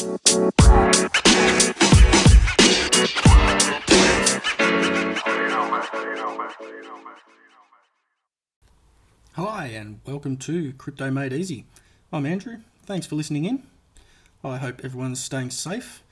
Hi, 0.00 0.06
and 9.66 10.00
welcome 10.06 10.38
to 10.38 10.72
Crypto 10.78 11.10
Made 11.10 11.34
Easy. 11.34 11.66
I'm 12.10 12.24
Andrew. 12.24 12.60
Thanks 12.86 13.06
for 13.06 13.14
listening 13.14 13.44
in. 13.44 13.66
I 14.42 14.56
hope 14.56 14.80
everyone's 14.82 15.22
staying 15.22 15.50
safe 15.50 16.02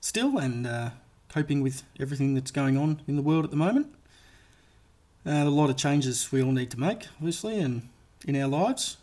still 0.00 0.38
and 0.38 0.66
uh, 0.66 0.90
coping 1.28 1.60
with 1.60 1.82
everything 2.00 2.32
that's 2.32 2.50
going 2.50 2.78
on 2.78 3.02
in 3.06 3.16
the 3.16 3.22
world 3.22 3.44
at 3.44 3.50
the 3.50 3.58
moment. 3.58 3.94
Uh, 5.26 5.44
a 5.44 5.50
lot 5.50 5.68
of 5.68 5.76
changes 5.76 6.32
we 6.32 6.42
all 6.42 6.52
need 6.52 6.70
to 6.70 6.80
make, 6.80 7.08
obviously, 7.18 7.60
and 7.60 7.90
in 8.26 8.40
our 8.40 8.48
lives 8.48 8.96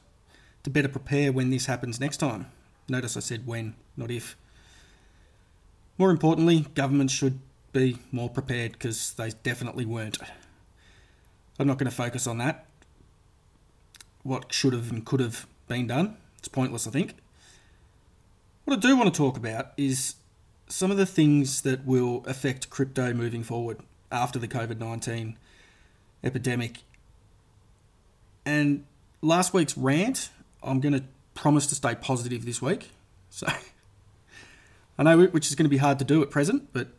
to 0.63 0.71
better 0.71 0.87
prepare 0.89 1.31
when 1.31 1.51
this 1.51 1.67
happens 1.67 1.99
next 1.99 2.17
time. 2.17 2.47
Notice 2.89 3.17
I 3.17 3.21
said 3.21 3.47
when, 3.47 3.75
not 3.95 4.11
if. 4.11 4.35
More 5.97 6.09
importantly, 6.11 6.65
governments 6.73 7.13
should 7.13 7.39
be 7.73 7.97
more 8.11 8.29
prepared 8.29 8.73
because 8.73 9.13
they 9.13 9.31
definitely 9.43 9.85
weren't. 9.85 10.17
I'm 11.59 11.67
not 11.67 11.77
going 11.77 11.89
to 11.89 11.95
focus 11.95 12.27
on 12.27 12.37
that. 12.39 12.65
What 14.23 14.53
should 14.53 14.73
have 14.73 14.91
and 14.91 15.05
could 15.05 15.19
have 15.19 15.47
been 15.67 15.87
done. 15.87 16.17
It's 16.37 16.47
pointless, 16.47 16.87
I 16.87 16.91
think. 16.91 17.15
What 18.65 18.77
I 18.77 18.79
do 18.79 18.95
want 18.95 19.13
to 19.13 19.17
talk 19.17 19.37
about 19.37 19.71
is 19.77 20.15
some 20.67 20.91
of 20.91 20.97
the 20.97 21.05
things 21.05 21.61
that 21.61 21.85
will 21.85 22.23
affect 22.25 22.69
crypto 22.69 23.13
moving 23.13 23.43
forward 23.43 23.79
after 24.11 24.39
the 24.39 24.47
COVID 24.47 24.77
19 24.77 25.37
epidemic. 26.23 26.79
And 28.45 28.85
last 29.21 29.53
week's 29.53 29.77
rant, 29.77 30.29
I'm 30.63 30.79
going 30.79 30.93
to 30.93 31.03
promise 31.33 31.67
to 31.67 31.75
stay 31.75 31.95
positive 31.95 32.45
this 32.45 32.61
week. 32.61 32.91
So 33.29 33.47
I 34.97 35.03
know 35.03 35.25
which 35.25 35.47
is 35.47 35.55
going 35.55 35.65
to 35.65 35.69
be 35.69 35.77
hard 35.77 35.99
to 35.99 36.05
do 36.05 36.21
at 36.21 36.29
present, 36.29 36.69
but 36.73 36.89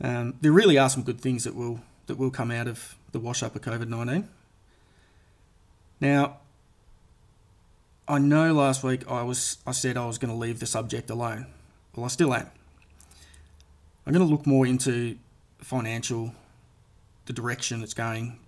um, 0.00 0.34
there 0.40 0.52
really 0.52 0.78
are 0.78 0.88
some 0.88 1.02
good 1.02 1.20
things 1.20 1.44
that 1.44 1.54
will 1.54 1.80
that 2.06 2.18
will 2.18 2.30
come 2.30 2.50
out 2.50 2.68
of 2.68 2.96
the 3.12 3.18
wash 3.18 3.42
up 3.42 3.56
of 3.56 3.62
COVID 3.62 3.88
19. 3.88 4.28
Now, 6.00 6.38
I 8.06 8.18
know 8.18 8.52
last 8.52 8.82
week 8.82 9.10
I 9.10 9.22
was 9.22 9.58
I 9.66 9.72
said 9.72 9.96
I 9.96 10.06
was 10.06 10.18
going 10.18 10.32
to 10.32 10.38
leave 10.38 10.60
the 10.60 10.66
subject 10.66 11.10
alone. 11.10 11.46
Well, 11.94 12.04
I 12.04 12.08
still 12.08 12.34
am. 12.34 12.50
I'm 14.06 14.12
going 14.12 14.26
to 14.26 14.30
look 14.30 14.46
more 14.46 14.66
into 14.66 15.16
financial, 15.58 16.34
the 17.24 17.32
direction 17.32 17.82
it's 17.82 17.94
going, 17.94 18.38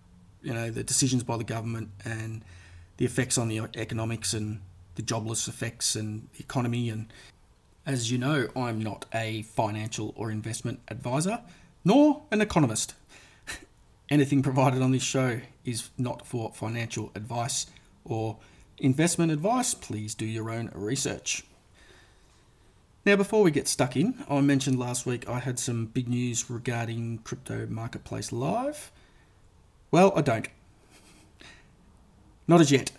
you 0.42 0.52
know, 0.52 0.70
the 0.70 0.82
decisions 0.82 1.22
by 1.22 1.38
the 1.38 1.44
government 1.44 1.88
and 2.04 2.42
the 2.98 3.04
effects 3.04 3.38
on 3.38 3.48
the 3.48 3.60
economics 3.76 4.34
and 4.34 4.60
the 4.96 5.02
jobless 5.02 5.48
effects 5.48 5.94
and 5.94 6.28
the 6.34 6.40
economy. 6.40 6.90
And 6.90 7.06
as 7.86 8.10
you 8.10 8.18
know, 8.18 8.48
I'm 8.56 8.80
not 8.82 9.06
a 9.14 9.42
financial 9.42 10.12
or 10.16 10.30
investment 10.30 10.80
advisor, 10.88 11.40
nor 11.84 12.22
an 12.30 12.40
economist. 12.40 12.94
Anything 14.10 14.42
provided 14.42 14.82
on 14.82 14.90
this 14.90 15.02
show 15.02 15.40
is 15.64 15.90
not 15.96 16.26
for 16.26 16.52
financial 16.52 17.12
advice 17.14 17.66
or 18.04 18.38
investment 18.78 19.30
advice. 19.30 19.74
Please 19.74 20.14
do 20.14 20.26
your 20.26 20.50
own 20.50 20.70
research. 20.74 21.44
Now, 23.04 23.14
before 23.14 23.44
we 23.44 23.52
get 23.52 23.68
stuck 23.68 23.96
in, 23.96 24.24
I 24.28 24.40
mentioned 24.40 24.80
last 24.80 25.06
week 25.06 25.28
I 25.28 25.38
had 25.38 25.60
some 25.60 25.86
big 25.86 26.08
news 26.08 26.50
regarding 26.50 27.18
Crypto 27.18 27.64
Marketplace 27.68 28.32
Live. 28.32 28.90
Well, 29.92 30.12
I 30.16 30.22
don't. 30.22 30.48
Not 32.48 32.60
as 32.60 32.72
yet. 32.72 32.90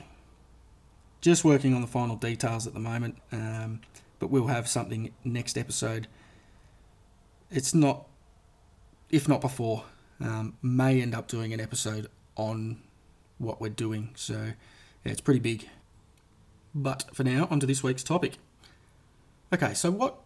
Just 1.27 1.43
working 1.43 1.73
on 1.73 1.81
the 1.81 1.87
final 1.87 2.15
details 2.15 2.67
at 2.67 2.73
the 2.73 2.79
moment, 2.79 3.17
um, 3.33 3.81
but 4.17 4.29
we'll 4.29 4.47
have 4.47 4.65
something 4.65 5.11
next 5.25 5.57
episode. 5.57 6.07
It's 7.51 7.73
not, 7.73 8.07
if 9.09 9.27
not 9.27 9.41
before, 9.41 9.83
um, 10.21 10.55
may 10.61 11.01
end 11.01 11.13
up 11.13 11.27
doing 11.27 11.51
an 11.51 11.59
episode 11.59 12.07
on 12.37 12.81
what 13.39 13.59
we're 13.59 13.67
doing. 13.67 14.11
So, 14.15 14.53
yeah, 15.03 15.11
it's 15.11 15.19
pretty 15.19 15.41
big. 15.41 15.67
But 16.73 17.13
for 17.13 17.25
now, 17.25 17.49
onto 17.51 17.67
this 17.67 17.83
week's 17.83 18.03
topic. 18.03 18.37
Okay, 19.53 19.73
so 19.73 19.91
what 19.91 20.21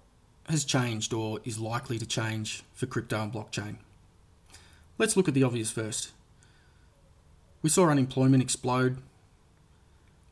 has 0.50 0.63
changed 0.63 1.13
or 1.13 1.40
is 1.44 1.57
likely 1.57 1.97
to 1.97 2.06
change 2.06 2.61
for 2.75 2.85
crypto 2.85 3.23
and 3.23 3.34
blockchain? 3.34 3.78
Let's 5.00 5.17
look 5.17 5.28
at 5.28 5.34
the 5.34 5.41
obvious 5.41 5.72
first. 5.72 6.11
We 7.63 7.72
saw 7.72 7.90
unemployment 7.90 8.44
explode, 8.44 9.00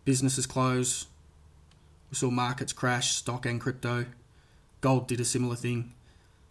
businesses 0.09 0.47
close, 0.47 1.05
we 2.09 2.15
saw 2.15 2.31
markets 2.31 2.73
crash, 2.73 3.13
stock 3.13 3.45
and 3.45 3.61
crypto. 3.61 4.07
Gold 4.81 5.07
did 5.07 5.19
a 5.19 5.23
similar 5.23 5.55
thing. 5.55 5.93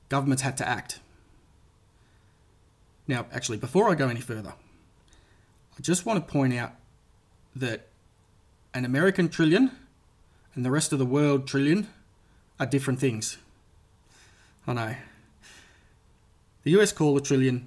Governments 0.09 0.45
had 0.45 0.57
to 0.59 0.69
act. 0.69 1.01
Now, 3.09 3.27
actually, 3.33 3.59
before 3.59 3.91
I 3.91 3.97
go 3.97 4.07
any 4.07 4.21
further, 4.21 4.55
I 5.77 5.83
just 5.83 6.07
want 6.07 6.25
to 6.25 6.33
point 6.33 6.55
out 6.55 6.75
that 7.57 7.89
an 8.73 8.85
American 8.85 9.29
trillion 9.29 9.73
and 10.55 10.65
the 10.65 10.71
rest 10.71 10.93
of 10.93 11.01
the 11.01 11.13
world 11.17 11.49
trillion 11.49 11.89
are 12.61 12.67
different 12.67 13.01
things. 13.01 13.39
I 14.69 14.73
know. 14.73 14.95
The 16.63 16.79
US 16.79 16.93
call 16.93 17.17
a 17.17 17.21
trillion 17.21 17.67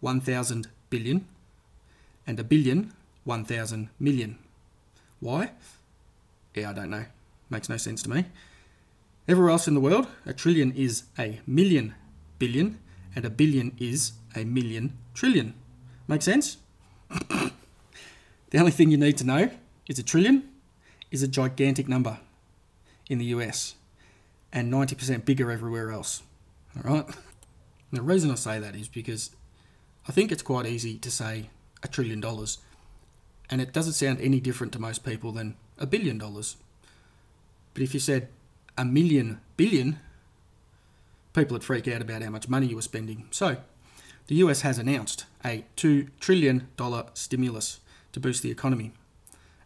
1,000 0.00 0.68
billion 0.90 1.26
and 2.26 2.38
a 2.38 2.44
billion 2.44 2.92
1,000 3.24 3.88
million. 3.98 4.38
Why? 5.22 5.52
Yeah, 6.52 6.70
I 6.70 6.72
don't 6.72 6.90
know. 6.90 7.04
Makes 7.48 7.68
no 7.68 7.76
sense 7.76 8.02
to 8.02 8.10
me. 8.10 8.24
Everywhere 9.28 9.52
else 9.52 9.68
in 9.68 9.74
the 9.74 9.80
world, 9.80 10.08
a 10.26 10.32
trillion 10.32 10.72
is 10.72 11.04
a 11.16 11.40
million 11.46 11.94
billion 12.40 12.80
and 13.14 13.24
a 13.24 13.30
billion 13.30 13.72
is 13.78 14.14
a 14.34 14.42
million 14.42 14.98
trillion. 15.14 15.54
Make 16.08 16.22
sense? 16.22 16.56
the 17.08 17.52
only 18.58 18.72
thing 18.72 18.90
you 18.90 18.96
need 18.96 19.16
to 19.18 19.24
know 19.24 19.50
is 19.86 20.00
a 20.00 20.02
trillion 20.02 20.50
is 21.12 21.22
a 21.22 21.28
gigantic 21.28 21.86
number 21.86 22.18
in 23.08 23.18
the 23.18 23.26
US 23.26 23.76
and 24.52 24.72
90% 24.72 25.24
bigger 25.24 25.52
everywhere 25.52 25.92
else. 25.92 26.22
All 26.76 26.94
right? 26.94 27.06
And 27.06 27.92
the 27.92 28.02
reason 28.02 28.32
I 28.32 28.34
say 28.34 28.58
that 28.58 28.74
is 28.74 28.88
because 28.88 29.30
I 30.08 30.10
think 30.10 30.32
it's 30.32 30.42
quite 30.42 30.66
easy 30.66 30.98
to 30.98 31.12
say 31.12 31.50
a 31.84 31.86
trillion 31.86 32.20
dollars, 32.20 32.58
and 33.52 33.60
it 33.60 33.74
doesn't 33.74 33.92
sound 33.92 34.18
any 34.22 34.40
different 34.40 34.72
to 34.72 34.78
most 34.78 35.04
people 35.04 35.30
than 35.30 35.56
a 35.78 35.84
billion 35.84 36.16
dollars. 36.16 36.56
But 37.74 37.82
if 37.82 37.92
you 37.92 38.00
said 38.00 38.28
a 38.78 38.84
million 38.86 39.42
billion, 39.58 39.98
people 41.34 41.54
would 41.54 41.62
freak 41.62 41.86
out 41.86 42.00
about 42.00 42.22
how 42.22 42.30
much 42.30 42.48
money 42.48 42.68
you 42.68 42.76
were 42.76 42.82
spending. 42.82 43.28
So, 43.30 43.58
the 44.28 44.36
US 44.36 44.62
has 44.62 44.78
announced 44.78 45.26
a 45.44 45.66
$2 45.76 46.08
trillion 46.18 46.66
stimulus 47.12 47.80
to 48.12 48.20
boost 48.20 48.42
the 48.42 48.50
economy, 48.50 48.92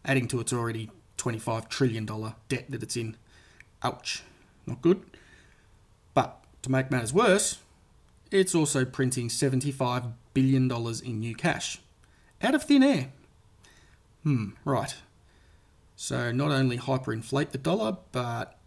adding 0.03 0.27
to 0.27 0.41
its 0.41 0.51
already 0.51 0.91
$25 1.17 1.69
trillion 1.69 2.05
debt 2.49 2.65
that 2.67 2.83
it's 2.83 2.97
in. 2.97 3.15
Ouch. 3.83 4.21
Not 4.65 4.81
good. 4.81 5.01
But 6.13 6.43
to 6.63 6.69
make 6.69 6.91
matters 6.91 7.13
worse, 7.13 7.59
it's 8.31 8.53
also 8.53 8.83
printing 8.83 9.29
$75 9.29 10.11
billion 10.33 10.69
in 11.05 11.19
new 11.21 11.35
cash. 11.35 11.79
Out 12.41 12.53
of 12.53 12.63
thin 12.63 12.83
air. 12.83 13.11
Hmm, 14.27 14.49
right. 14.65 14.93
So 15.95 16.33
not 16.33 16.51
only 16.51 16.77
hyperinflate 16.77 17.51
the 17.51 17.57
dollar, 17.57 17.95
but 18.11 18.57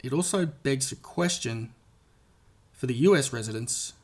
it 0.00 0.12
also 0.12 0.46
begs 0.46 0.92
a 0.92 0.96
question 0.96 1.74
for 2.70 2.86
the 2.86 2.94
US 2.94 3.32
residents. 3.32 3.94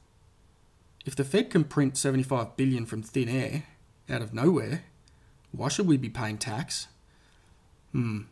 If 1.06 1.14
the 1.14 1.22
Fed 1.22 1.50
can 1.50 1.62
print 1.62 1.96
75 1.96 2.56
billion 2.56 2.84
from 2.84 3.04
thin 3.04 3.28
air, 3.28 3.62
out 4.10 4.22
of 4.22 4.34
nowhere, 4.34 4.82
why 5.52 5.68
should 5.68 5.86
we 5.86 5.96
be 5.96 6.08
paying 6.08 6.36
tax? 6.36 6.88
Hmm. 7.92 8.22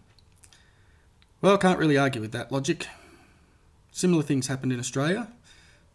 Well, 1.41 1.55
I 1.55 1.59
can't 1.59 1.79
really 1.79 1.97
argue 1.97 2.21
with 2.21 2.33
that 2.33 2.51
logic. 2.51 2.89
Similar 3.93 4.25
things 4.25 4.49
happened 4.49 4.73
in 4.73 4.81
Australia 4.81 5.29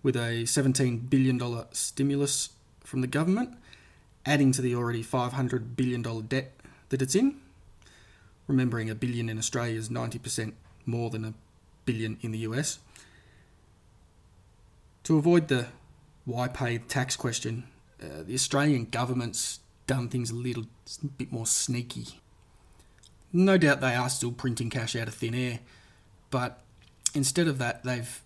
with 0.04 0.16
a 0.16 0.44
$17 0.44 1.10
billion 1.10 1.66
stimulus 1.74 2.52
from 2.80 3.02
the 3.02 3.08
government, 3.08 3.58
adding 4.26 4.54
to 4.54 4.62
the 4.62 4.74
already 4.74 5.04
$500 5.04 5.76
billion 5.76 6.02
debt 6.28 6.57
that 6.90 7.02
it's 7.02 7.16
in. 7.16 7.40
Remembering 8.48 8.90
a 8.90 8.96
billion 8.96 9.30
in 9.30 9.38
Australia 9.38 9.78
is 9.78 9.90
90% 9.90 10.54
more 10.86 11.10
than 11.10 11.26
a 11.26 11.34
billion 11.86 12.18
in 12.22 12.32
the 12.32 12.40
US. 12.40 12.80
To 15.04 15.18
avoid 15.18 15.48
the 15.48 15.68
why 16.26 16.48
pay 16.48 16.78
tax 16.78 17.16
question, 17.16 17.66
uh, 18.02 18.24
the 18.26 18.34
Australian 18.34 18.86
government's 18.86 19.60
done 19.88 20.10
things 20.10 20.30
a 20.30 20.36
little 20.36 20.66
a 21.04 21.08
bit 21.08 21.32
more 21.32 21.46
sneaky. 21.48 22.20
No 23.34 23.58
doubt 23.58 23.82
they 23.82 23.96
are 23.96 24.10
still 24.10 24.32
printing 24.32 24.70
cash 24.70 24.96
out 24.96 25.08
of 25.08 25.14
thin 25.14 25.34
air, 25.34 25.60
but 26.30 26.62
instead 27.14 27.48
of 27.48 27.58
that, 27.58 27.84
they've 27.84 28.22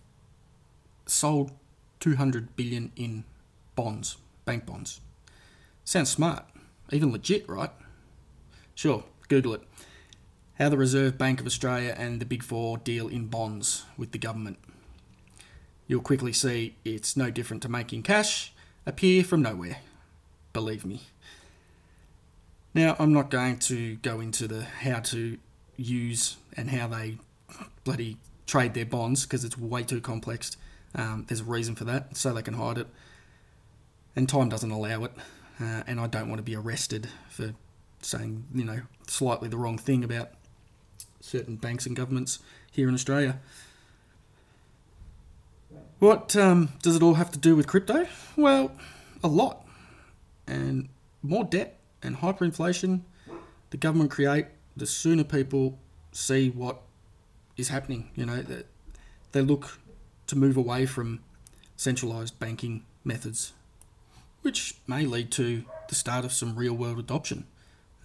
sold 1.06 1.52
200 2.00 2.56
billion 2.56 2.92
in 2.96 3.24
bonds, 3.76 4.16
bank 4.44 4.66
bonds. 4.66 5.00
Sounds 5.84 6.10
smart, 6.10 6.44
even 6.90 7.12
legit, 7.12 7.48
right? 7.48 7.70
Sure, 8.74 9.04
Google 9.28 9.54
it. 9.54 9.62
how 10.58 10.68
the 10.68 10.76
Reserve 10.76 11.18
Bank 11.18 11.40
of 11.40 11.46
Australia 11.46 11.94
and 11.96 12.20
the 12.20 12.26
Big 12.26 12.42
Four 12.42 12.78
deal 12.78 13.08
in 13.08 13.26
bonds 13.26 13.84
with 13.96 14.12
the 14.12 14.18
government. 14.18 14.58
You'll 15.86 16.02
quickly 16.02 16.32
see 16.32 16.76
it's 16.84 17.16
no 17.16 17.30
different 17.30 17.62
to 17.64 17.68
making 17.68 18.02
cash 18.02 18.52
appear 18.86 19.24
from 19.24 19.42
nowhere. 19.42 19.78
Believe 20.52 20.84
me. 20.84 21.02
Now, 22.74 22.96
I'm 22.98 23.12
not 23.12 23.30
going 23.30 23.58
to 23.60 23.96
go 23.96 24.20
into 24.20 24.48
the 24.48 24.62
how 24.62 25.00
to 25.00 25.38
use 25.76 26.36
and 26.56 26.70
how 26.70 26.86
they 26.88 27.18
bloody 27.84 28.16
trade 28.46 28.74
their 28.74 28.86
bonds 28.86 29.24
because 29.24 29.44
it's 29.44 29.58
way 29.58 29.82
too 29.82 30.00
complex. 30.00 30.56
Um, 30.94 31.24
there's 31.28 31.40
a 31.40 31.44
reason 31.44 31.74
for 31.74 31.84
that, 31.84 32.16
so 32.16 32.32
they 32.32 32.42
can 32.42 32.54
hide 32.54 32.78
it. 32.78 32.86
And 34.16 34.28
time 34.28 34.48
doesn't 34.48 34.70
allow 34.70 35.04
it. 35.04 35.12
Uh, 35.60 35.82
and 35.86 36.00
I 36.00 36.06
don't 36.06 36.28
want 36.28 36.38
to 36.38 36.42
be 36.42 36.56
arrested 36.56 37.08
for 37.28 37.54
saying, 38.02 38.44
you 38.54 38.64
know, 38.64 38.82
slightly 39.06 39.48
the 39.48 39.56
wrong 39.56 39.78
thing 39.78 40.04
about 40.04 40.30
certain 41.20 41.56
banks 41.56 41.86
and 41.86 41.96
governments 41.96 42.40
here 42.70 42.88
in 42.88 42.94
Australia. 42.94 43.38
What 45.98 46.34
um, 46.36 46.70
does 46.82 46.96
it 46.96 47.02
all 47.02 47.14
have 47.14 47.30
to 47.30 47.38
do 47.38 47.54
with 47.54 47.66
crypto? 47.66 48.06
Well, 48.36 48.72
a 49.22 49.28
lot. 49.28 49.66
And 50.46 50.88
more 51.22 51.44
debt 51.44 51.78
and 52.02 52.16
hyperinflation 52.16 53.02
the 53.72 53.78
government 53.78 54.10
create, 54.10 54.46
the 54.76 54.86
sooner 54.86 55.24
people 55.24 55.78
see 56.12 56.50
what 56.50 56.82
is 57.56 57.70
happening. 57.70 58.10
You 58.14 58.26
know, 58.26 58.42
they, 58.42 58.64
they 59.32 59.40
look 59.40 59.78
to 60.26 60.36
move 60.36 60.58
away 60.58 60.84
from 60.84 61.20
centralized 61.74 62.38
banking 62.38 62.84
methods, 63.02 63.54
which 64.42 64.74
may 64.86 65.06
lead 65.06 65.30
to 65.32 65.64
the 65.88 65.94
start 65.94 66.26
of 66.26 66.32
some 66.34 66.54
real 66.54 66.74
world 66.74 66.98
adoption. 66.98 67.46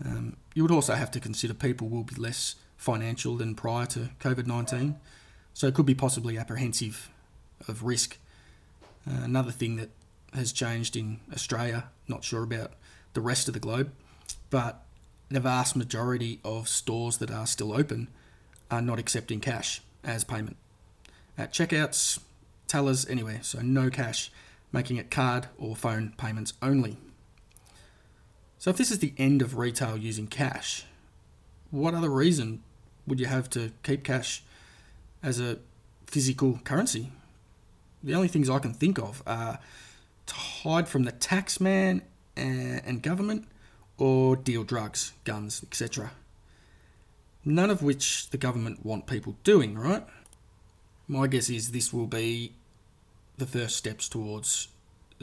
Um, 0.04 0.38
you 0.54 0.64
would 0.64 0.72
also 0.72 0.94
have 0.94 1.12
to 1.12 1.20
consider 1.20 1.54
people 1.54 1.90
will 1.90 2.04
be 2.04 2.16
less 2.16 2.56
financial 2.78 3.36
than 3.36 3.56
prior 3.56 3.86
to 3.88 4.10
COVID 4.20 4.46
19, 4.46 4.96
so 5.54 5.68
it 5.68 5.74
could 5.74 5.86
be 5.86 5.96
possibly 5.96 6.38
apprehensive 6.38 7.10
of 7.68 7.84
risk. 7.84 8.18
Uh, 9.08 9.24
another 9.24 9.52
thing 9.52 9.78
that 9.78 9.90
has 10.34 10.52
changed 10.52 10.96
in 10.96 11.20
Australia, 11.34 11.90
not 12.08 12.24
sure 12.24 12.44
about 12.44 12.74
the 13.14 13.22
rest 13.22 13.48
of 13.48 13.54
the 13.54 13.60
globe, 13.60 13.92
but 14.50 14.84
the 15.30 15.40
vast 15.40 15.76
majority 15.76 16.40
of 16.44 16.68
stores 16.68 17.18
that 17.18 17.32
are 17.32 17.48
still 17.48 17.74
open 17.74 18.08
are 18.70 18.82
not 18.82 19.00
accepting 19.00 19.40
cash 19.40 19.82
as 20.04 20.24
payment. 20.24 20.58
At 21.38 21.54
checkouts, 21.54 22.20
tellers, 22.68 23.06
anywhere, 23.08 23.40
so 23.42 23.60
no 23.60 23.90
cash, 23.90 24.32
making 24.72 24.98
it 24.98 25.10
card 25.10 25.48
or 25.58 25.76
phone 25.76 26.14
payments 26.18 26.54
only. 26.62 26.98
So, 28.60 28.72
if 28.72 28.78
this 28.78 28.92
is 28.92 29.00
the 29.00 29.14
end 29.18 29.42
of 29.42 29.58
retail 29.58 29.98
using 29.98 30.28
cash, 30.28 30.86
what 31.70 31.94
other 31.94 32.10
reason 32.10 32.64
would 33.06 33.20
you 33.20 33.28
have 33.28 33.50
to 33.52 33.72
keep 33.84 34.04
cash 34.04 34.44
as 35.22 35.40
a 35.40 35.60
physical 36.08 36.60
currency? 36.64 37.12
The 38.04 38.16
only 38.16 38.28
things 38.28 38.50
I 38.50 38.60
can 38.60 38.74
think 38.74 38.98
of 38.98 39.22
are 39.28 39.60
to 40.26 40.34
hide 40.34 40.88
from 40.88 41.04
the 41.04 41.12
tax 41.12 41.60
man 41.60 42.02
and 42.36 43.02
government 43.02 43.48
or 43.98 44.36
deal 44.36 44.64
drugs, 44.64 45.14
guns, 45.24 45.64
etc. 45.64 46.12
None 47.44 47.70
of 47.70 47.82
which 47.82 48.30
the 48.30 48.38
government 48.38 48.86
want 48.86 49.08
people 49.08 49.38
doing, 49.44 49.78
right? 49.78 50.06
My 51.08 51.28
guess 51.28 51.50
is 51.50 51.72
this 51.72 51.94
will 51.94 52.08
be 52.08 52.54
the 53.38 53.46
first 53.46 53.76
steps 53.76 54.10
towards 54.10 54.68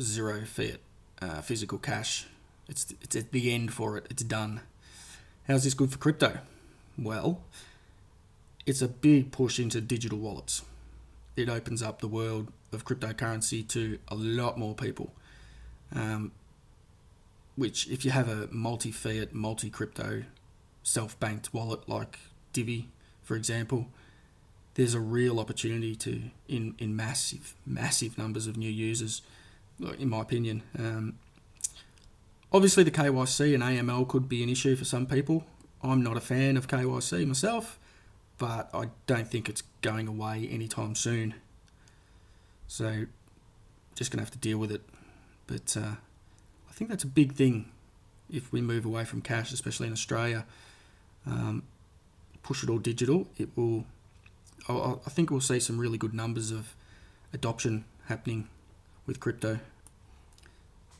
zero 0.00 0.44
fiat 0.44 0.80
uh, 1.20 1.40
physical 1.42 1.78
cash. 1.78 2.26
It's, 2.68 2.94
it's 3.02 3.16
at 3.16 3.32
the 3.32 3.52
end 3.52 3.72
for 3.72 3.96
it, 3.96 4.06
it's 4.10 4.22
done. 4.22 4.60
How's 5.46 5.64
this 5.64 5.74
good 5.74 5.92
for 5.92 5.98
crypto? 5.98 6.38
Well, 6.98 7.42
it's 8.66 8.80
a 8.80 8.88
big 8.88 9.30
push 9.32 9.58
into 9.58 9.80
digital 9.80 10.18
wallets. 10.18 10.62
It 11.36 11.48
opens 11.48 11.82
up 11.82 12.00
the 12.00 12.08
world 12.08 12.52
of 12.72 12.84
cryptocurrency 12.84 13.66
to 13.68 13.98
a 14.08 14.14
lot 14.14 14.58
more 14.58 14.74
people. 14.74 15.12
Um, 15.94 16.32
which, 17.56 17.88
if 17.88 18.04
you 18.04 18.10
have 18.10 18.28
a 18.28 18.48
multi 18.50 18.90
fiat, 18.90 19.32
multi 19.34 19.70
crypto, 19.70 20.24
self 20.82 21.18
banked 21.20 21.54
wallet 21.54 21.88
like 21.88 22.18
Divi, 22.52 22.88
for 23.22 23.36
example, 23.36 23.88
there's 24.74 24.94
a 24.94 25.00
real 25.00 25.38
opportunity 25.38 25.94
to 25.96 26.22
in, 26.48 26.74
in 26.78 26.96
massive, 26.96 27.54
massive 27.64 28.18
numbers 28.18 28.46
of 28.46 28.56
new 28.56 28.70
users, 28.70 29.22
in 29.98 30.08
my 30.08 30.20
opinion. 30.20 30.62
Um, 30.78 31.18
obviously, 32.54 32.84
the 32.84 32.90
KYC 32.90 33.52
and 33.52 33.62
AML 33.62 34.08
could 34.08 34.28
be 34.28 34.42
an 34.42 34.48
issue 34.48 34.76
for 34.76 34.84
some 34.84 35.06
people. 35.06 35.44
I'm 35.82 36.02
not 36.02 36.16
a 36.16 36.20
fan 36.20 36.56
of 36.56 36.68
KYC 36.68 37.26
myself, 37.26 37.78
but 38.38 38.70
I 38.72 38.88
don't 39.06 39.28
think 39.28 39.48
it's 39.48 39.64
going 39.82 40.08
away 40.08 40.48
anytime 40.50 40.94
soon. 40.94 41.34
So, 42.66 43.04
just 43.94 44.10
going 44.10 44.18
to 44.18 44.22
have 44.24 44.30
to 44.30 44.38
deal 44.38 44.56
with 44.56 44.72
it. 44.72 44.82
But 45.46 45.76
uh, 45.76 45.96
I 46.68 46.72
think 46.72 46.88
that's 46.88 47.04
a 47.04 47.08
big 47.08 47.32
thing 47.32 47.70
if 48.30 48.50
we 48.52 48.62
move 48.62 48.86
away 48.86 49.04
from 49.04 49.20
cash, 49.20 49.52
especially 49.52 49.88
in 49.88 49.92
Australia. 49.92 50.46
Um, 51.26 51.64
push 52.42 52.62
it 52.62 52.70
all 52.70 52.78
digital, 52.78 53.26
it 53.36 53.48
will. 53.56 53.84
I, 54.68 54.94
I 55.06 55.10
think 55.10 55.30
we'll 55.30 55.40
see 55.40 55.60
some 55.60 55.78
really 55.78 55.98
good 55.98 56.14
numbers 56.14 56.50
of 56.50 56.74
adoption 57.32 57.84
happening 58.06 58.48
with 59.06 59.20
crypto. 59.20 59.58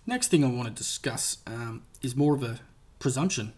Next 0.07 0.29
thing 0.29 0.45
I 0.45 0.49
want 0.49 0.69
to 0.69 0.75
discuss 0.75 1.39
um, 1.47 1.83
is 2.03 2.15
more 2.15 2.35
of 2.35 2.43
a 2.43 2.61
presumption. 2.99 3.55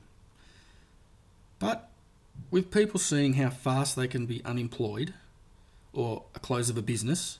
But 1.58 1.90
with 2.50 2.70
people 2.70 3.00
seeing 3.00 3.34
how 3.34 3.50
fast 3.50 3.96
they 3.96 4.06
can 4.06 4.26
be 4.26 4.44
unemployed 4.44 5.14
or 5.92 6.24
a 6.34 6.38
close 6.38 6.70
of 6.70 6.76
a 6.76 6.82
business, 6.82 7.38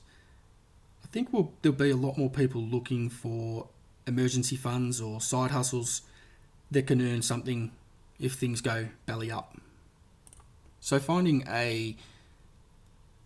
I 1.05 1.06
think 1.08 1.32
we'll, 1.32 1.53
there'll 1.62 1.76
be 1.76 1.91
a 1.91 1.97
lot 1.97 2.19
more 2.19 2.31
people 2.31 2.61
looking 2.61 3.08
for 3.08 3.69
emergency 4.06 4.56
funds 4.56 5.00
or 5.00 5.20
side 5.20 5.52
hustles 5.52 6.02
that 6.70 6.87
can 6.87 7.00
earn 7.00 7.23
something 7.23 7.70
if 8.19 8.32
things 8.32 8.61
go 8.61 8.88
belly 9.05 9.31
up. 9.31 9.56
So 10.81 10.99
finding 10.99 11.44
a 11.49 11.97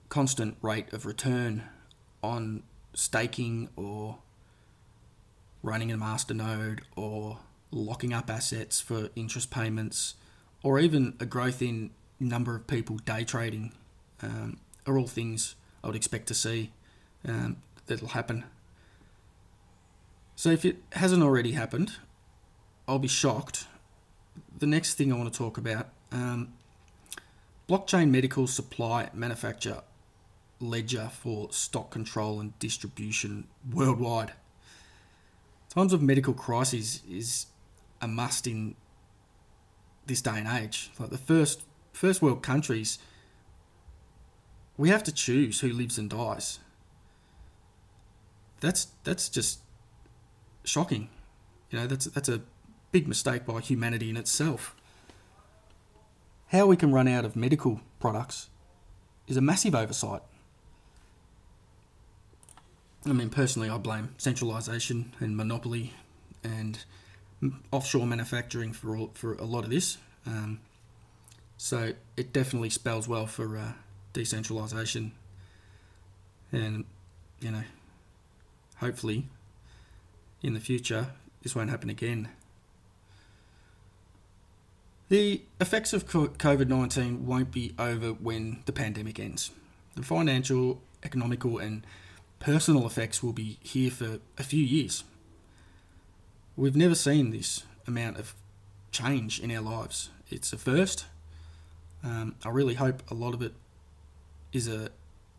constant 0.08 0.56
rate 0.60 0.92
of 0.92 1.06
return 1.06 1.62
on 2.22 2.64
staking 2.92 3.70
or 3.76 4.18
running 5.62 5.92
a 5.92 5.96
master 5.96 6.34
node 6.34 6.82
or 6.96 7.38
locking 7.70 8.12
up 8.12 8.30
assets 8.30 8.80
for 8.80 9.10
interest 9.14 9.50
payments 9.50 10.14
or 10.62 10.78
even 10.78 11.14
a 11.20 11.26
growth 11.26 11.62
in 11.62 11.90
number 12.18 12.54
of 12.54 12.66
people 12.66 12.96
day 12.98 13.24
trading 13.24 13.72
um, 14.22 14.58
are 14.86 14.98
all 14.98 15.06
things 15.06 15.54
I 15.82 15.86
would 15.86 15.96
expect 15.96 16.26
to 16.28 16.34
see 16.34 16.72
um, 17.26 17.56
that'll 17.86 18.08
happen. 18.08 18.44
So 20.36 20.50
if 20.50 20.64
it 20.64 20.78
hasn't 20.92 21.22
already 21.22 21.52
happened, 21.52 21.96
I'll 22.88 22.98
be 22.98 23.08
shocked. 23.08 23.66
The 24.58 24.66
next 24.66 24.94
thing 24.94 25.12
I 25.12 25.16
want 25.16 25.32
to 25.32 25.38
talk 25.38 25.58
about 25.58 25.88
um, 26.12 26.54
blockchain 27.68 28.10
medical 28.10 28.46
supply 28.46 29.10
manufacture 29.12 29.82
ledger 30.60 31.10
for 31.12 31.52
stock 31.52 31.90
control 31.90 32.40
and 32.40 32.58
distribution 32.58 33.48
worldwide. 33.72 34.32
Times 35.70 35.92
of 35.92 36.02
medical 36.02 36.34
crises 36.34 37.00
is 37.08 37.46
a 38.00 38.08
must 38.08 38.46
in 38.46 38.74
this 40.06 40.20
day 40.20 40.36
and 40.36 40.48
age. 40.48 40.90
Like 40.98 41.10
the 41.10 41.18
first 41.18 41.62
first 41.92 42.20
world 42.20 42.42
countries, 42.42 42.98
we 44.76 44.88
have 44.88 45.04
to 45.04 45.12
choose 45.12 45.60
who 45.60 45.68
lives 45.72 45.96
and 45.96 46.10
dies. 46.10 46.58
That's 48.60 48.88
that's 49.04 49.28
just 49.28 49.60
shocking. 50.64 51.08
You 51.70 51.78
know, 51.78 51.86
that's 51.86 52.06
that's 52.06 52.28
a 52.28 52.42
big 52.90 53.06
mistake 53.06 53.46
by 53.46 53.60
humanity 53.60 54.10
in 54.10 54.16
itself. 54.16 54.74
How 56.48 56.66
we 56.66 56.76
can 56.76 56.92
run 56.92 57.06
out 57.06 57.24
of 57.24 57.36
medical 57.36 57.80
products 58.00 58.48
is 59.28 59.36
a 59.36 59.40
massive 59.40 59.76
oversight. 59.76 60.22
I 63.06 63.12
mean, 63.12 63.30
personally, 63.30 63.70
I 63.70 63.78
blame 63.78 64.14
centralisation 64.18 65.14
and 65.20 65.36
monopoly 65.36 65.94
and 66.44 66.84
offshore 67.72 68.06
manufacturing 68.06 68.72
for 68.72 68.96
all, 68.96 69.10
for 69.14 69.34
a 69.34 69.44
lot 69.44 69.64
of 69.64 69.70
this. 69.70 69.96
Um, 70.26 70.60
so 71.56 71.92
it 72.16 72.32
definitely 72.32 72.70
spells 72.70 73.08
well 73.08 73.26
for 73.26 73.56
uh, 73.56 73.72
decentralisation, 74.14 75.12
and 76.52 76.84
you 77.40 77.50
know, 77.50 77.62
hopefully, 78.76 79.28
in 80.42 80.54
the 80.54 80.60
future, 80.60 81.08
this 81.42 81.54
won't 81.54 81.70
happen 81.70 81.90
again. 81.90 82.28
The 85.08 85.42
effects 85.60 85.92
of 85.92 86.06
COVID 86.06 86.68
19 86.68 87.26
won't 87.26 87.50
be 87.50 87.74
over 87.78 88.12
when 88.12 88.62
the 88.66 88.72
pandemic 88.72 89.18
ends. 89.18 89.50
The 89.96 90.02
financial, 90.02 90.80
economical, 91.02 91.58
and 91.58 91.84
personal 92.40 92.86
effects 92.86 93.22
will 93.22 93.32
be 93.32 93.58
here 93.62 93.90
for 93.90 94.18
a 94.36 94.42
few 94.42 94.64
years. 94.64 95.04
We've 96.56 96.76
never 96.76 96.94
seen 96.94 97.30
this 97.30 97.64
amount 97.86 98.18
of 98.18 98.34
change 98.90 99.38
in 99.38 99.50
our 99.52 99.62
lives. 99.62 100.10
It's 100.30 100.52
a 100.52 100.58
first. 100.58 101.06
Um, 102.02 102.34
I 102.44 102.48
really 102.48 102.74
hope 102.74 103.02
a 103.10 103.14
lot 103.14 103.34
of 103.34 103.42
it 103.42 103.52
is 104.52 104.66
a, 104.66 104.90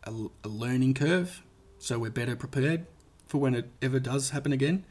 a, 0.06 0.14
a 0.44 0.48
learning 0.48 0.94
curve 0.94 1.42
so 1.82 1.98
we're 1.98 2.12
better 2.12 2.36
prepared 2.36 2.86
for 3.28 3.40
when 3.40 3.56
it 3.56 3.70
ever 3.82 4.00
does 4.00 4.30
happen 4.30 4.54
again. 4.54 4.86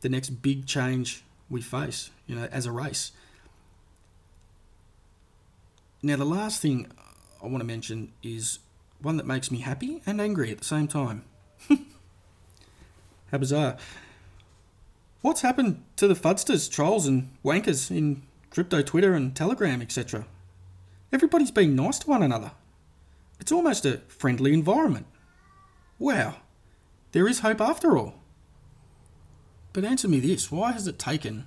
The 0.00 0.08
next 0.08 0.30
big 0.42 0.66
change 0.66 1.22
we 1.50 1.60
face, 1.60 2.10
you 2.26 2.34
know, 2.34 2.48
as 2.50 2.64
a 2.64 2.72
race. 2.72 3.12
Now, 6.02 6.16
the 6.16 6.24
last 6.24 6.62
thing 6.62 6.90
I 7.42 7.46
want 7.46 7.58
to 7.58 7.64
mention 7.64 8.12
is 8.22 8.60
one 9.00 9.18
that 9.18 9.26
makes 9.26 9.50
me 9.50 9.58
happy 9.58 10.00
and 10.06 10.20
angry 10.20 10.50
at 10.50 10.58
the 10.58 10.64
same 10.64 10.88
time. 10.88 11.24
How 13.32 13.38
bizarre. 13.38 13.78
What's 15.22 15.40
happened 15.40 15.82
to 15.96 16.06
the 16.06 16.14
fudsters, 16.14 16.70
trolls, 16.70 17.06
and 17.06 17.30
wankers 17.42 17.90
in 17.90 18.22
crypto 18.50 18.82
Twitter 18.82 19.14
and 19.14 19.34
Telegram, 19.34 19.80
etc.? 19.80 20.26
Everybody's 21.10 21.50
being 21.50 21.74
nice 21.74 21.98
to 22.00 22.10
one 22.10 22.22
another. 22.22 22.52
It's 23.40 23.50
almost 23.50 23.86
a 23.86 24.02
friendly 24.08 24.52
environment. 24.52 25.06
Wow, 25.98 26.36
there 27.12 27.26
is 27.26 27.40
hope 27.40 27.62
after 27.62 27.96
all. 27.96 28.14
But 29.72 29.84
answer 29.84 30.08
me 30.08 30.20
this 30.20 30.52
why 30.52 30.72
has 30.72 30.86
it 30.86 30.98
taken 30.98 31.46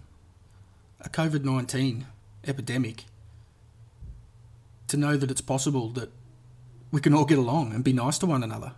a 1.00 1.10
COVID 1.10 1.44
19 1.44 2.08
epidemic 2.48 3.06
to 4.88 4.98
know 4.98 5.18
that 5.18 5.30
it's 5.30 5.42
possible 5.42 5.90
that 5.90 6.12
we 6.92 7.00
can 7.00 7.14
all 7.14 7.26
get 7.26 7.38
along 7.38 7.74
and 7.74 7.84
be 7.84 7.94
nice 7.94 8.18
to 8.20 8.26
one 8.26 8.44
another? 8.44 8.74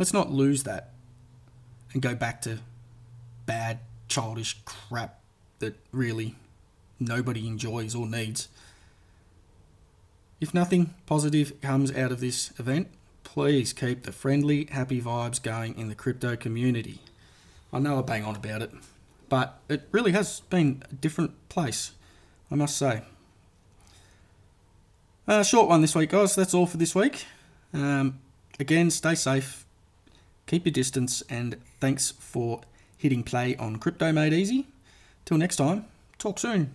Let's 0.00 0.12
not 0.12 0.32
lose 0.32 0.64
that 0.64 0.90
and 1.96 2.02
go 2.02 2.14
back 2.14 2.42
to 2.42 2.58
bad, 3.46 3.78
childish 4.06 4.58
crap 4.66 5.18
that 5.60 5.74
really 5.92 6.34
nobody 7.00 7.46
enjoys 7.46 7.94
or 7.94 8.06
needs. 8.06 8.48
If 10.38 10.52
nothing 10.52 10.92
positive 11.06 11.58
comes 11.62 11.90
out 11.96 12.12
of 12.12 12.20
this 12.20 12.52
event, 12.58 12.88
please 13.24 13.72
keep 13.72 14.02
the 14.02 14.12
friendly, 14.12 14.68
happy 14.70 15.00
vibes 15.00 15.42
going 15.42 15.78
in 15.78 15.88
the 15.88 15.94
crypto 15.94 16.36
community. 16.36 17.00
I 17.72 17.78
know 17.78 17.98
I 17.98 18.02
bang 18.02 18.24
on 18.24 18.36
about 18.36 18.60
it, 18.60 18.72
but 19.30 19.58
it 19.70 19.88
really 19.90 20.12
has 20.12 20.40
been 20.50 20.82
a 20.90 20.94
different 20.94 21.48
place, 21.48 21.92
I 22.50 22.56
must 22.56 22.76
say. 22.76 23.04
Uh, 25.26 25.42
short 25.42 25.66
one 25.70 25.80
this 25.80 25.94
week, 25.94 26.10
guys. 26.10 26.34
That's 26.34 26.52
all 26.52 26.66
for 26.66 26.76
this 26.76 26.94
week. 26.94 27.24
Um, 27.72 28.18
again, 28.60 28.90
stay 28.90 29.14
safe, 29.14 29.65
keep 30.46 30.64
your 30.64 30.72
distance, 30.72 31.22
and 31.28 31.56
thanks 31.80 32.12
for 32.12 32.60
hitting 32.96 33.22
play 33.22 33.56
on 33.56 33.76
Crypto 33.76 34.12
Made 34.12 34.32
Easy. 34.32 34.66
Till 35.24 35.38
next 35.38 35.56
time, 35.56 35.86
talk 36.18 36.38
soon. 36.38 36.74